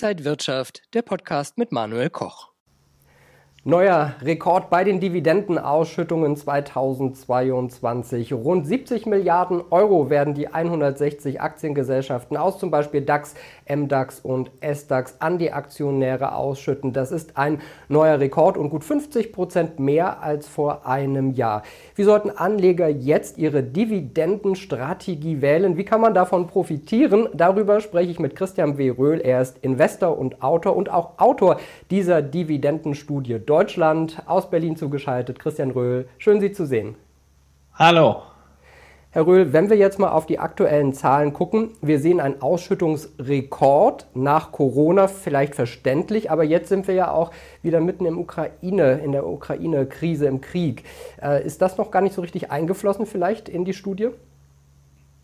[0.00, 2.52] Inside Wirtschaft, der Podcast mit Manuel Koch.
[3.64, 8.32] Neuer Rekord bei den Dividendenausschüttungen 2022.
[8.32, 13.34] Rund 70 Milliarden Euro werden die 160 Aktiengesellschaften aus zum Beispiel DAX,
[13.68, 16.92] MDAX und SDAX an die Aktionäre ausschütten.
[16.92, 21.62] Das ist ein neuer Rekord und gut 50 Prozent mehr als vor einem Jahr.
[21.94, 25.76] Wie sollten Anleger jetzt ihre Dividendenstrategie wählen?
[25.76, 27.28] Wie kann man davon profitieren?
[27.34, 28.90] Darüber spreche ich mit Christian W.
[28.90, 29.20] Röhl.
[29.20, 31.58] Er ist Investor und Autor und auch Autor
[31.90, 33.38] dieser Dividendenstudie.
[33.38, 35.38] Deutschland aus Berlin zugeschaltet.
[35.38, 36.96] Christian Röhl, schön Sie zu sehen.
[37.74, 38.22] Hallo.
[39.10, 44.06] Herr Röhl, wenn wir jetzt mal auf die aktuellen Zahlen gucken, wir sehen einen Ausschüttungsrekord
[44.12, 47.32] nach Corona, vielleicht verständlich, aber jetzt sind wir ja auch
[47.62, 50.84] wieder mitten im Ukraine, in der Ukraine-Krise, im Krieg.
[51.22, 54.10] Äh, ist das noch gar nicht so richtig eingeflossen vielleicht in die Studie?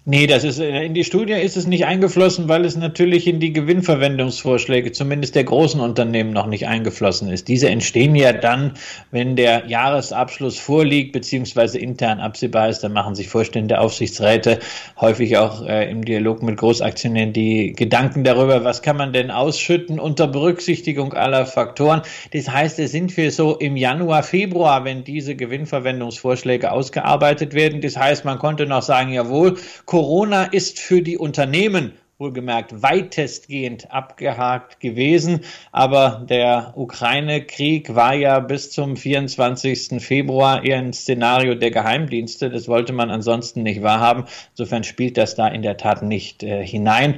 [0.07, 3.41] Nee, das ist äh, in die Studie ist es nicht eingeflossen, weil es natürlich in
[3.41, 7.49] die Gewinnverwendungsvorschläge zumindest der großen Unternehmen noch nicht eingeflossen ist.
[7.49, 8.75] Diese entstehen ja dann,
[9.13, 12.81] wenn der Jahresabschluss vorliegt beziehungsweise intern absehbar ist.
[12.81, 14.59] Dann machen sich Vorstände, Aufsichtsräte
[15.01, 19.99] häufig auch äh, im Dialog mit Großaktionären die Gedanken darüber, was kann man denn ausschütten
[19.99, 22.03] unter Berücksichtigung aller Faktoren.
[22.35, 27.81] Das heißt, es sind wir so im Januar, Februar, wenn diese Gewinnverwendungsvorschläge ausgearbeitet werden.
[27.81, 29.57] Das heißt, man konnte noch sagen, jawohl,
[29.95, 31.93] Corona ist für die Unternehmen
[32.25, 35.41] wohlgemerkt weitestgehend abgehakt gewesen.
[35.73, 40.03] Aber der Ukraine-Krieg war ja bis zum 24.
[40.03, 42.49] Februar eher ein Szenario der Geheimdienste.
[42.49, 44.25] Das wollte man ansonsten nicht wahrhaben.
[44.53, 47.17] Insofern spielt das da in der Tat nicht äh, hinein.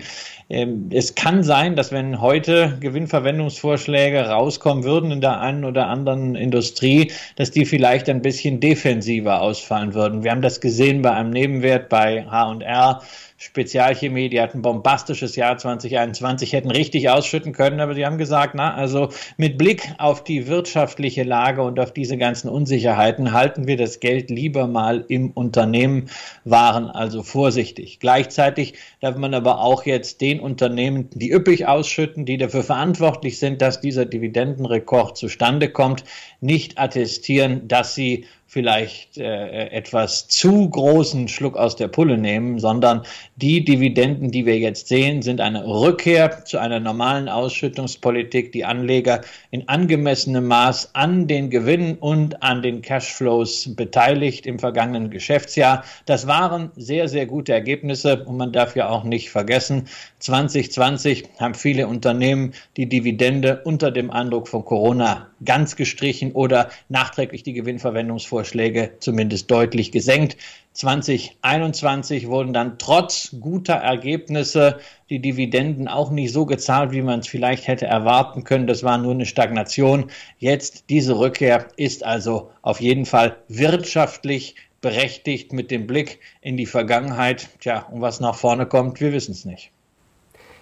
[0.48, 6.36] Ähm, es kann sein, dass wenn heute Gewinnverwendungsvorschläge rauskommen würden in der einen oder anderen
[6.36, 10.22] Industrie, dass die vielleicht ein bisschen defensiver ausfallen würden.
[10.22, 13.02] Wir haben das gesehen bei einem Nebenwert bei H&R
[13.38, 18.54] Spezialchemie, die hatten ein bombastisches Jahr 2021, hätten richtig ausschütten können, aber die haben gesagt,
[18.54, 23.76] na, also mit Blick auf die wirtschaftliche Lage und auf diese ganzen Unsicherheiten halten wir
[23.76, 26.08] das Geld lieber mal im Unternehmen,
[26.44, 28.00] waren also vorsichtig.
[28.00, 33.60] Gleichzeitig darf man aber auch jetzt den Unternehmen, die üppig ausschütten, die dafür verantwortlich sind,
[33.60, 36.04] dass dieser Dividendenrekord zustande kommt,
[36.40, 38.24] nicht attestieren, dass sie
[38.56, 43.02] vielleicht äh, etwas zu großen Schluck aus der Pulle nehmen, sondern
[43.36, 49.20] die Dividenden, die wir jetzt sehen, sind eine Rückkehr zu einer normalen Ausschüttungspolitik, die Anleger
[49.50, 55.84] in angemessenem Maß an den Gewinnen und an den Cashflows beteiligt im vergangenen Geschäftsjahr.
[56.06, 59.86] Das waren sehr, sehr gute Ergebnisse und man darf ja auch nicht vergessen,
[60.26, 67.44] 2020 haben viele Unternehmen die Dividende unter dem Eindruck von Corona ganz gestrichen oder nachträglich
[67.44, 70.36] die Gewinnverwendungsvorschläge zumindest deutlich gesenkt.
[70.72, 77.28] 2021 wurden dann trotz guter Ergebnisse die Dividenden auch nicht so gezahlt, wie man es
[77.28, 78.66] vielleicht hätte erwarten können.
[78.66, 80.10] Das war nur eine Stagnation.
[80.40, 86.66] Jetzt diese Rückkehr ist also auf jeden Fall wirtschaftlich berechtigt mit dem Blick in die
[86.66, 87.48] Vergangenheit.
[87.60, 89.70] Tja, und was nach vorne kommt, wir wissen es nicht.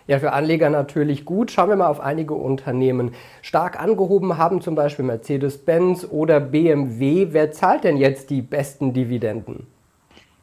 [0.06, 1.50] Ja, für Anleger natürlich gut.
[1.50, 3.12] Schauen wir mal auf einige Unternehmen.
[3.40, 7.28] Stark angehoben haben zum Beispiel Mercedes-Benz oder BMW.
[7.30, 9.66] Wer zahlt denn jetzt die besten Dividenden?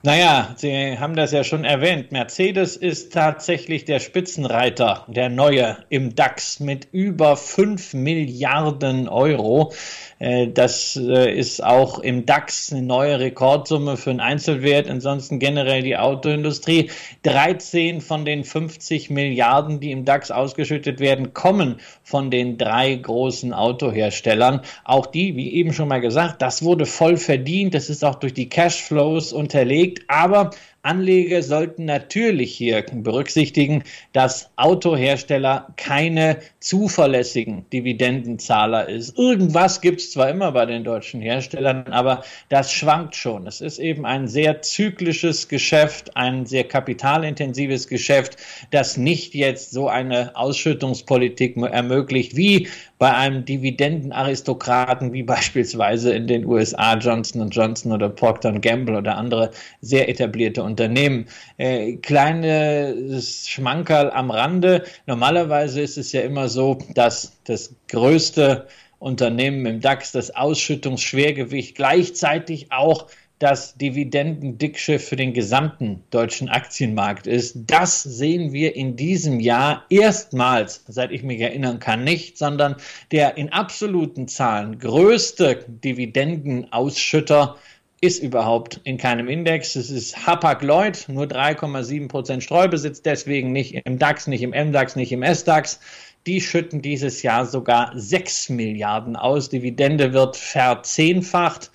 [0.03, 2.11] Naja, Sie haben das ja schon erwähnt.
[2.11, 9.73] Mercedes ist tatsächlich der Spitzenreiter, der neue im DAX mit über 5 Milliarden Euro.
[10.17, 14.89] Äh, das äh, ist auch im DAX eine neue Rekordsumme für einen Einzelwert.
[14.89, 16.89] Ansonsten generell die Autoindustrie.
[17.21, 23.53] 13 von den 50 Milliarden, die im DAX ausgeschüttet werden, kommen von den drei großen
[23.53, 24.61] Autoherstellern.
[24.83, 27.75] Auch die, wie eben schon mal gesagt, das wurde voll verdient.
[27.75, 30.09] Das ist auch durch die Cashflows unterlegt liegt.
[30.09, 30.51] Aber
[30.83, 39.15] Anleger sollten natürlich hier berücksichtigen, dass Autohersteller keine zuverlässigen Dividendenzahler ist.
[39.17, 43.45] Irgendwas gibt es zwar immer bei den deutschen Herstellern, aber das schwankt schon.
[43.45, 48.37] Es ist eben ein sehr zyklisches Geschäft, ein sehr kapitalintensives Geschäft,
[48.71, 52.67] das nicht jetzt so eine Ausschüttungspolitik ermöglicht wie
[53.01, 59.49] bei einem Dividendenaristokraten wie beispielsweise in den USA Johnson Johnson oder Procter Gamble oder andere
[59.81, 61.25] sehr etablierte Unternehmen.
[61.57, 64.83] Äh, kleines Schmankerl am Rande.
[65.07, 68.67] Normalerweise ist es ja immer so, dass das größte
[68.99, 73.07] Unternehmen im DAX das Ausschüttungsschwergewicht gleichzeitig auch
[73.41, 77.57] das Dividendendickschiff für den gesamten deutschen Aktienmarkt ist.
[77.65, 82.75] Das sehen wir in diesem Jahr erstmals, seit ich mich erinnern kann, nicht, sondern
[83.11, 87.57] der in absoluten Zahlen größte Dividendenausschütter
[87.99, 89.75] ist überhaupt in keinem Index.
[89.75, 95.11] Es ist Hapag-Lloyd, nur 3,7 Prozent Streubesitz, deswegen nicht im DAX, nicht im MDAX, nicht
[95.11, 95.79] im SDAX.
[96.27, 99.49] Die schütten dieses Jahr sogar 6 Milliarden aus.
[99.49, 101.71] Dividende wird verzehnfacht.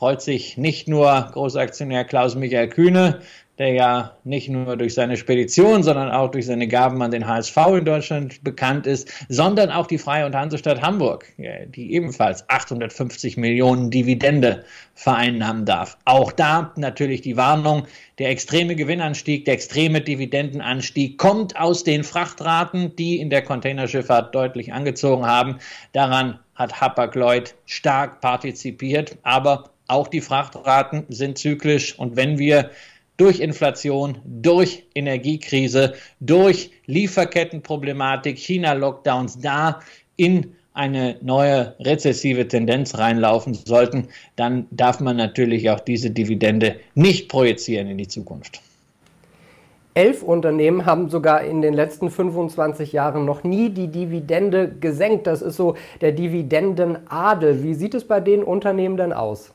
[0.00, 3.20] Freut sich nicht nur Großaktionär Klaus-Michael Kühne,
[3.58, 7.58] der ja nicht nur durch seine Spedition, sondern auch durch seine Gaben an den HSV
[7.76, 13.90] in Deutschland bekannt ist, sondern auch die Freie und Hansestadt Hamburg, die ebenfalls 850 Millionen
[13.90, 14.64] Dividende
[14.94, 15.98] vereinnahmen darf.
[16.06, 17.86] Auch da natürlich die Warnung,
[18.18, 24.72] der extreme Gewinnanstieg, der extreme Dividendenanstieg kommt aus den Frachtraten, die in der Containerschifffahrt deutlich
[24.72, 25.58] angezogen haben.
[25.92, 32.70] Daran hat Hapag-Lloyd stark partizipiert, aber auch die Frachtraten sind zyklisch und wenn wir
[33.16, 39.80] durch Inflation, durch Energiekrise, durch Lieferkettenproblematik, China-Lockdowns da
[40.16, 47.28] in eine neue rezessive Tendenz reinlaufen sollten, dann darf man natürlich auch diese Dividende nicht
[47.28, 48.62] projizieren in die Zukunft.
[49.92, 55.26] Elf Unternehmen haben sogar in den letzten 25 Jahren noch nie die Dividende gesenkt.
[55.26, 57.62] Das ist so der Dividendenadel.
[57.64, 59.52] Wie sieht es bei den Unternehmen denn aus?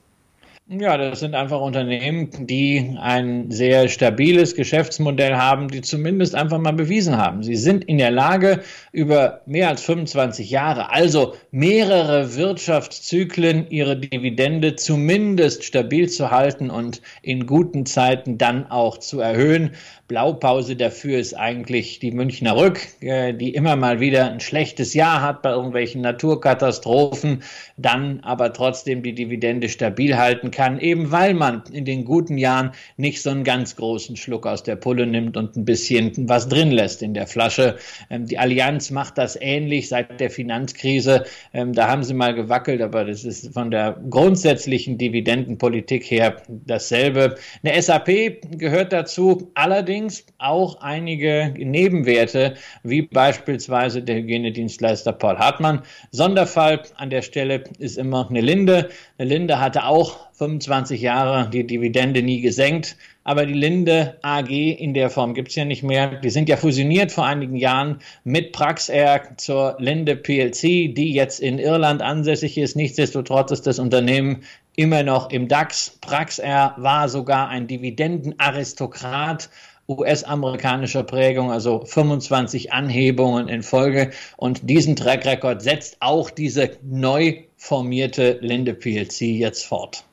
[0.67, 6.73] Ja, das sind einfach Unternehmen, die ein sehr stabiles Geschäftsmodell haben, die zumindest einfach mal
[6.73, 7.43] bewiesen haben.
[7.43, 14.75] Sie sind in der Lage, über mehr als 25 Jahre, also mehrere Wirtschaftszyklen, ihre Dividende
[14.75, 19.75] zumindest stabil zu halten und in guten Zeiten dann auch zu erhöhen.
[20.07, 25.21] Blaupause dafür ist eigentlich die Münchner Rück, äh, die immer mal wieder ein schlechtes Jahr
[25.21, 27.43] hat bei irgendwelchen Naturkatastrophen,
[27.77, 32.71] dann aber trotzdem die Dividende stabil halten kann, eben weil man in den guten Jahren
[32.97, 36.71] nicht so einen ganz großen Schluck aus der Pulle nimmt und ein bisschen was drin
[36.71, 37.77] lässt in der Flasche.
[38.09, 41.25] Ähm, die Allianz macht das ähnlich seit der Finanzkrise.
[41.53, 47.35] Ähm, da haben sie mal gewackelt, aber das ist von der grundsätzlichen Dividendenpolitik her dasselbe.
[47.63, 55.81] Eine SAP gehört dazu, allerdings allerdings auch einige Nebenwerte, wie beispielsweise der Hygienedienstleister Paul Hartmann.
[56.11, 58.89] Sonderfall an der Stelle ist immer eine Linde.
[59.17, 62.97] Eine Linde hatte auch 25 Jahre die Dividende nie gesenkt.
[63.23, 66.19] Aber die Linde AG in der Form gibt es ja nicht mehr.
[66.19, 71.57] Die sind ja fusioniert vor einigen Jahren mit Praxair zur Linde PLC, die jetzt in
[71.57, 72.75] Irland ansässig ist.
[72.75, 74.43] Nichtsdestotrotz ist das Unternehmen
[74.75, 75.97] immer noch im DAX.
[76.01, 79.49] Praxair war sogar ein Dividendenaristokrat
[79.87, 84.11] US-amerikanischer Prägung, also 25 Anhebungen in Folge.
[84.35, 90.03] Und diesen Track Record setzt auch diese neu formierte Linde PLC jetzt fort.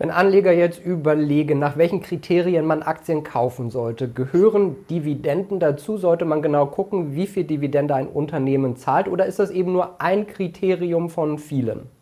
[0.00, 5.96] Wenn Anleger jetzt überlegen, nach welchen Kriterien man Aktien kaufen sollte, gehören Dividenden dazu?
[5.96, 9.08] Sollte man genau gucken, wie viel Dividende ein Unternehmen zahlt?
[9.08, 11.97] Oder ist das eben nur ein Kriterium von vielen?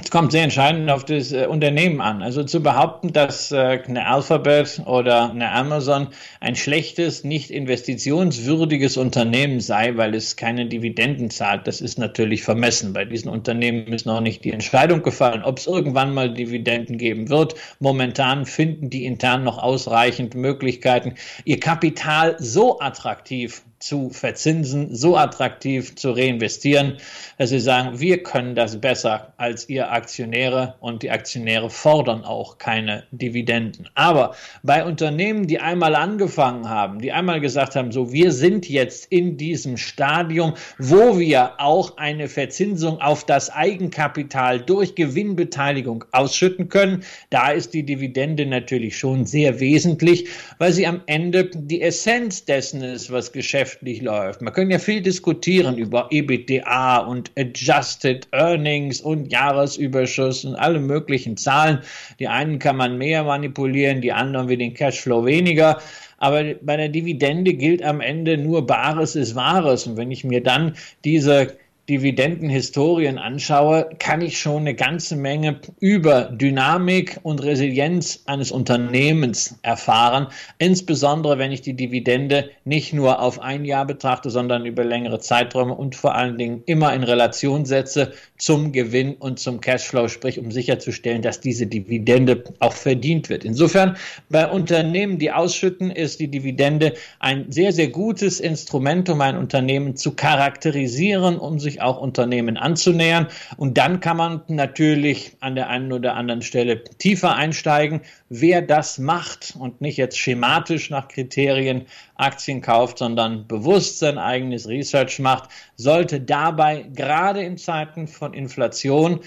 [0.00, 2.22] Es kommt sehr entscheidend auf das äh, Unternehmen an.
[2.22, 6.08] Also zu behaupten, dass äh, eine Alphabet oder eine Amazon
[6.40, 12.94] ein schlechtes, nicht investitionswürdiges Unternehmen sei, weil es keine Dividenden zahlt, das ist natürlich vermessen.
[12.94, 17.28] Bei diesen Unternehmen ist noch nicht die Entscheidung gefallen, ob es irgendwann mal Dividenden geben
[17.28, 17.54] wird.
[17.78, 25.96] Momentan finden die intern noch ausreichend Möglichkeiten, ihr Kapital so attraktiv zu verzinsen, so attraktiv
[25.96, 26.98] zu reinvestieren,
[27.36, 32.58] dass sie sagen, wir können das besser als ihr Aktionäre und die Aktionäre fordern auch
[32.58, 33.88] keine Dividenden.
[33.94, 39.06] Aber bei Unternehmen, die einmal angefangen haben, die einmal gesagt haben, so wir sind jetzt
[39.10, 47.02] in diesem Stadium, wo wir auch eine Verzinsung auf das Eigenkapital durch Gewinnbeteiligung ausschütten können,
[47.30, 52.82] da ist die Dividende natürlich schon sehr wesentlich, weil sie am Ende die Essenz dessen
[52.82, 54.42] ist, was Geschäft geschäftlich läuft.
[54.42, 61.36] Man kann ja viel diskutieren über EBITDA und Adjusted Earnings und Jahresüberschuss und alle möglichen
[61.36, 61.78] Zahlen.
[62.18, 65.80] Die einen kann man mehr manipulieren, die anderen wie den Cashflow weniger.
[66.18, 69.86] Aber bei der Dividende gilt am Ende nur Bares ist Wahres.
[69.86, 71.56] Und wenn ich mir dann diese
[71.88, 80.28] Dividendenhistorien anschaue, kann ich schon eine ganze Menge über Dynamik und Resilienz eines Unternehmens erfahren.
[80.58, 85.74] Insbesondere, wenn ich die Dividende nicht nur auf ein Jahr betrachte, sondern über längere Zeiträume
[85.74, 90.52] und vor allen Dingen immer in Relation setze zum Gewinn und zum Cashflow, sprich um
[90.52, 93.44] sicherzustellen, dass diese Dividende auch verdient wird.
[93.44, 93.96] Insofern
[94.28, 99.96] bei Unternehmen, die ausschütten, ist die Dividende ein sehr, sehr gutes Instrument, um ein Unternehmen
[99.96, 103.28] zu charakterisieren, um sich sich auch Unternehmen anzunähern.
[103.56, 108.02] Und dann kann man natürlich an der einen oder anderen Stelle tiefer einsteigen.
[108.28, 114.68] Wer das macht und nicht jetzt schematisch nach Kriterien Aktien kauft, sondern bewusst sein eigenes
[114.68, 119.20] Research macht, sollte dabei gerade in Zeiten von Inflation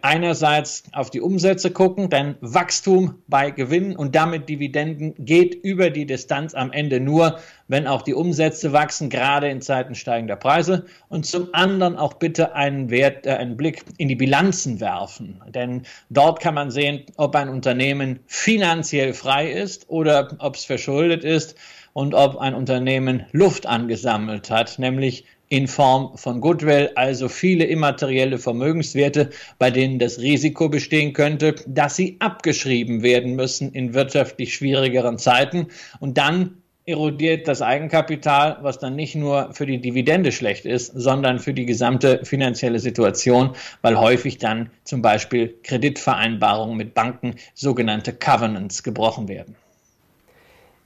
[0.00, 6.06] einerseits auf die Umsätze gucken, denn Wachstum bei Gewinnen und damit Dividenden geht über die
[6.06, 10.86] Distanz am Ende nur, wenn auch die Umsätze wachsen, gerade in Zeiten steigender Preise.
[11.08, 15.82] Und zum anderen auch bitte einen Wert, äh, einen Blick in die Bilanzen werfen, denn
[16.08, 21.54] dort kann man sehen, ob ein Unternehmen finanziell frei ist oder ob es verschuldet ist
[21.92, 28.38] und ob ein Unternehmen Luft angesammelt hat, nämlich in Form von Goodwill, also viele immaterielle
[28.38, 35.18] Vermögenswerte, bei denen das Risiko bestehen könnte, dass sie abgeschrieben werden müssen in wirtschaftlich schwierigeren
[35.18, 35.68] Zeiten.
[36.00, 41.40] Und dann erodiert das Eigenkapital, was dann nicht nur für die Dividende schlecht ist, sondern
[41.40, 43.50] für die gesamte finanzielle Situation,
[43.82, 49.56] weil häufig dann zum Beispiel Kreditvereinbarungen mit Banken, sogenannte Covenants, gebrochen werden.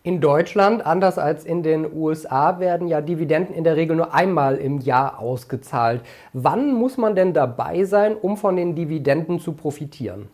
[0.02, 4.57] In Deutschland, anders als in den USA, werden ja Dividenden in der Regel nur einmal
[4.57, 6.00] im Jahr ausgezahlt.
[6.33, 10.28] Wann muss man denn dabei sein, um von den Dividenden zu profitieren?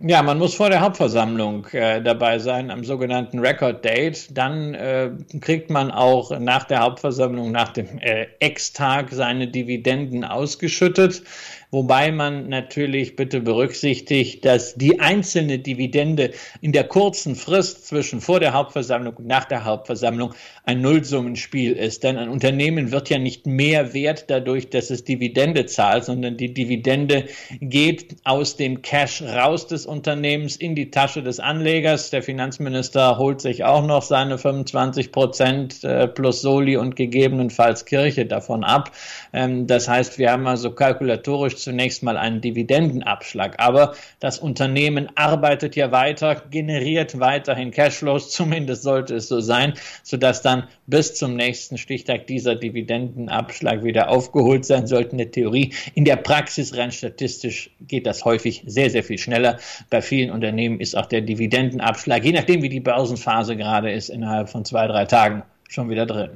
[0.00, 4.28] Ja, man muss vor der Hauptversammlung äh, dabei sein, am sogenannten Record Date.
[4.36, 5.10] Dann äh,
[5.40, 11.22] kriegt man auch nach der Hauptversammlung, nach dem äh, Ex-Tag seine Dividenden ausgeschüttet
[11.70, 16.30] wobei man natürlich bitte berücksichtigt, dass die einzelne Dividende
[16.60, 22.02] in der kurzen Frist zwischen vor der Hauptversammlung und nach der Hauptversammlung ein Nullsummenspiel ist.
[22.02, 26.52] Denn ein Unternehmen wird ja nicht mehr wert dadurch, dass es Dividende zahlt, sondern die
[26.52, 27.26] Dividende
[27.60, 32.10] geht aus dem Cash raus des Unternehmens in die Tasche des Anlegers.
[32.10, 38.26] Der Finanzminister holt sich auch noch seine 25 Prozent äh, plus Soli und gegebenenfalls Kirche
[38.26, 38.92] davon ab.
[39.32, 43.56] Ähm, das heißt, wir haben also kalkulatorisch zunächst mal einen Dividendenabschlag.
[43.58, 50.42] Aber das Unternehmen arbeitet ja weiter, generiert weiterhin Cashflows, zumindest sollte es so sein, sodass
[50.42, 55.72] dann bis zum nächsten Stichtag dieser Dividendenabschlag wieder aufgeholt sein sollte in der Theorie.
[55.94, 59.58] In der Praxis rein statistisch geht das häufig sehr, sehr viel schneller.
[59.90, 64.48] Bei vielen Unternehmen ist auch der Dividendenabschlag, je nachdem wie die Börsenphase gerade ist, innerhalb
[64.48, 66.30] von zwei, drei Tagen schon wieder drin.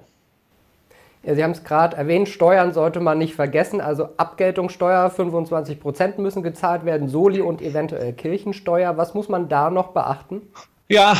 [1.23, 3.81] Sie haben es gerade erwähnt, Steuern sollte man nicht vergessen.
[3.81, 8.97] Also Abgeltungssteuer, 25 Prozent müssen gezahlt werden, Soli und eventuell Kirchensteuer.
[8.97, 10.43] Was muss man da noch beachten?
[10.89, 11.15] Ja,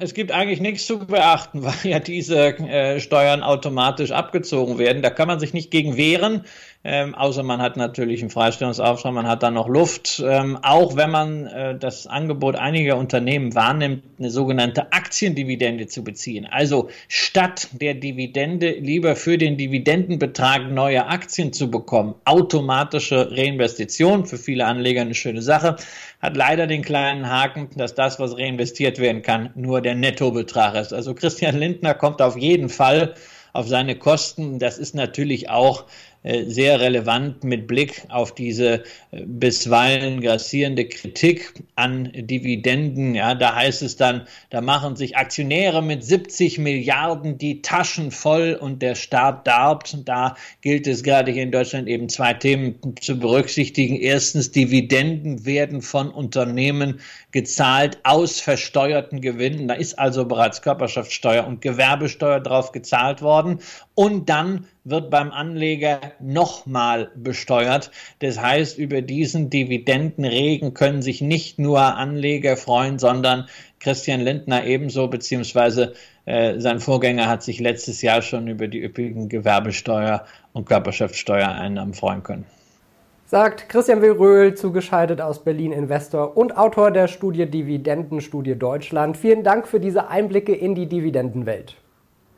[0.00, 5.02] es gibt eigentlich nichts zu beachten, weil ja diese äh, Steuern automatisch abgezogen werden.
[5.02, 6.44] Da kann man sich nicht gegen wehren,
[6.84, 10.22] ähm, außer man hat natürlich einen Freistellungsauftrag, man hat dann noch Luft.
[10.26, 16.46] Ähm, auch wenn man äh, das Angebot einiger Unternehmen wahrnimmt, eine sogenannte Aktiendividende zu beziehen.
[16.50, 22.16] Also statt der Dividende lieber für den Dividendenbetrag neue Aktien zu bekommen.
[22.24, 25.76] Automatische Reinvestition, für viele Anleger eine schöne Sache,
[26.22, 30.94] hat leider den kleinen Haken, dass das, was reinvestiert werden kann, nur der Nettobetrag ist.
[30.94, 33.14] Also Christian Lindner kommt auf jeden Fall
[33.52, 34.60] auf seine Kosten.
[34.60, 35.84] Das ist natürlich auch
[36.22, 43.14] sehr relevant mit Blick auf diese äh, bisweilen grassierende Kritik an Dividenden.
[43.14, 48.56] Ja, da heißt es dann, da machen sich Aktionäre mit 70 Milliarden die Taschen voll
[48.60, 49.98] und der Staat darbt.
[50.04, 53.96] Da gilt es gerade hier in Deutschland eben zwei Themen zu berücksichtigen.
[53.96, 57.00] Erstens, Dividenden werden von Unternehmen
[57.32, 59.66] gezahlt aus versteuerten Gewinnen.
[59.66, 63.58] Da ist also bereits Körperschaftssteuer und Gewerbesteuer drauf gezahlt worden.
[63.94, 67.90] Und dann wird beim Anleger nochmal besteuert.
[68.18, 73.46] Das heißt, über diesen Dividendenregen können sich nicht nur Anleger freuen, sondern
[73.78, 79.28] Christian Lindner ebenso, beziehungsweise äh, sein Vorgänger hat sich letztes Jahr schon über die üppigen
[79.28, 82.46] Gewerbesteuer- und Körperschaftssteuereinnahmen freuen können.
[83.26, 89.16] Sagt Christian Will zugeschaltet aus Berlin Investor und Autor der Studie Dividendenstudie Deutschland.
[89.16, 91.76] Vielen Dank für diese Einblicke in die Dividendenwelt.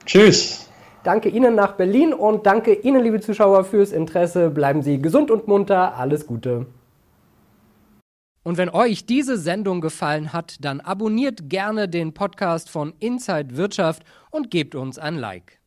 [0.07, 0.71] Tschüss.
[1.05, 4.49] Danke Ihnen nach Berlin und danke Ihnen, liebe Zuschauer, fürs Interesse.
[4.49, 5.97] Bleiben Sie gesund und munter.
[5.99, 6.67] Alles Gute.
[8.43, 14.03] Und wenn euch diese Sendung gefallen hat, dann abonniert gerne den Podcast von Inside Wirtschaft
[14.31, 15.61] und gebt uns ein Like.